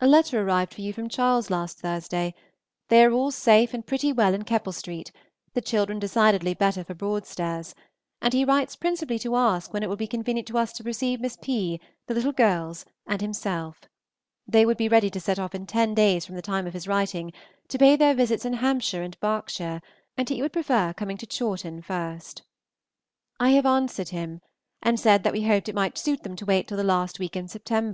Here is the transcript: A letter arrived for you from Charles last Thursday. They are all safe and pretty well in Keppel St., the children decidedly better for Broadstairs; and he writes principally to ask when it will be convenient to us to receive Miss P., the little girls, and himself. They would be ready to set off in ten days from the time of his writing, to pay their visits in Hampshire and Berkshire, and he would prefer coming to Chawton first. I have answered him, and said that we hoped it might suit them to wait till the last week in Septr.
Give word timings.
A 0.00 0.06
letter 0.06 0.40
arrived 0.40 0.72
for 0.72 0.80
you 0.80 0.94
from 0.94 1.10
Charles 1.10 1.50
last 1.50 1.78
Thursday. 1.78 2.34
They 2.88 3.04
are 3.04 3.12
all 3.12 3.30
safe 3.30 3.74
and 3.74 3.84
pretty 3.86 4.10
well 4.10 4.32
in 4.32 4.44
Keppel 4.44 4.72
St., 4.72 5.12
the 5.52 5.60
children 5.60 5.98
decidedly 5.98 6.54
better 6.54 6.82
for 6.84 6.94
Broadstairs; 6.94 7.74
and 8.22 8.32
he 8.32 8.46
writes 8.46 8.76
principally 8.76 9.18
to 9.18 9.36
ask 9.36 9.74
when 9.74 9.82
it 9.82 9.90
will 9.90 9.96
be 9.98 10.06
convenient 10.06 10.48
to 10.48 10.56
us 10.56 10.72
to 10.72 10.82
receive 10.82 11.20
Miss 11.20 11.36
P., 11.36 11.78
the 12.06 12.14
little 12.14 12.32
girls, 12.32 12.86
and 13.06 13.20
himself. 13.20 13.82
They 14.46 14.64
would 14.64 14.78
be 14.78 14.88
ready 14.88 15.10
to 15.10 15.20
set 15.20 15.38
off 15.38 15.54
in 15.54 15.66
ten 15.66 15.92
days 15.92 16.24
from 16.24 16.34
the 16.36 16.40
time 16.40 16.66
of 16.66 16.72
his 16.72 16.88
writing, 16.88 17.30
to 17.68 17.76
pay 17.76 17.94
their 17.94 18.14
visits 18.14 18.46
in 18.46 18.54
Hampshire 18.54 19.02
and 19.02 19.20
Berkshire, 19.20 19.82
and 20.16 20.30
he 20.30 20.40
would 20.40 20.54
prefer 20.54 20.94
coming 20.94 21.18
to 21.18 21.26
Chawton 21.26 21.82
first. 21.82 22.40
I 23.38 23.50
have 23.50 23.66
answered 23.66 24.08
him, 24.08 24.40
and 24.80 24.98
said 24.98 25.24
that 25.24 25.32
we 25.34 25.42
hoped 25.42 25.68
it 25.68 25.74
might 25.74 25.98
suit 25.98 26.22
them 26.22 26.36
to 26.36 26.46
wait 26.46 26.68
till 26.68 26.78
the 26.78 26.82
last 26.82 27.18
week 27.18 27.36
in 27.36 27.48
Septr. 27.48 27.90